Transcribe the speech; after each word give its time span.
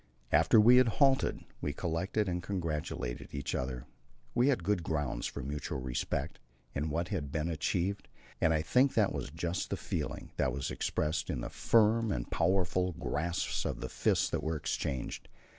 After 0.31 0.59
we 0.59 0.77
had 0.77 0.87
halted 0.97 1.41
we 1.61 1.73
collected 1.73 2.27
and 2.27 2.41
congratulated 2.41 3.35
each 3.35 3.53
other. 3.53 3.85
We 4.33 4.47
had 4.47 4.63
good 4.63 4.81
grounds 4.81 5.27
for 5.27 5.43
mutual 5.43 5.79
respect 5.79 6.39
in 6.73 6.89
what 6.89 7.09
had 7.09 7.31
been 7.31 7.49
achieved, 7.49 8.07
and 8.41 8.51
I 8.51 8.63
think 8.63 8.95
that 8.95 9.13
was 9.13 9.29
just 9.29 9.69
the 9.69 9.77
feeling 9.77 10.31
that 10.37 10.51
was 10.51 10.71
expressed 10.71 11.29
in 11.29 11.41
the 11.41 11.51
firm 11.51 12.11
and 12.11 12.31
powerful 12.31 12.93
grasps 12.93 13.63
of 13.63 13.79
the 13.79 13.89
fist 13.89 14.31
that 14.31 14.41
were 14.41 14.55
exchanged. 14.55 15.29